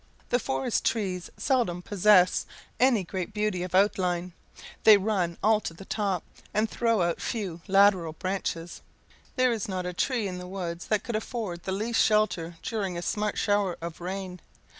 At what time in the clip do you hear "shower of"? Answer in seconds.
13.37-14.01